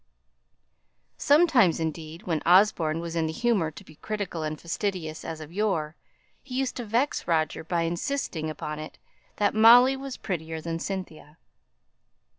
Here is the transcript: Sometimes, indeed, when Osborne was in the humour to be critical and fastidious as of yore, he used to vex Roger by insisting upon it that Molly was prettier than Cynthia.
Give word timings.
Sometimes, 1.19 1.79
indeed, 1.79 2.23
when 2.23 2.41
Osborne 2.43 3.01
was 3.01 3.15
in 3.15 3.27
the 3.27 3.31
humour 3.31 3.69
to 3.69 3.83
be 3.83 3.97
critical 3.97 4.41
and 4.41 4.59
fastidious 4.59 5.23
as 5.23 5.39
of 5.39 5.51
yore, 5.53 5.95
he 6.41 6.55
used 6.57 6.75
to 6.77 6.85
vex 6.85 7.27
Roger 7.27 7.63
by 7.63 7.83
insisting 7.83 8.49
upon 8.49 8.79
it 8.79 8.97
that 9.35 9.53
Molly 9.53 9.95
was 9.95 10.17
prettier 10.17 10.59
than 10.59 10.79
Cynthia. 10.79 11.37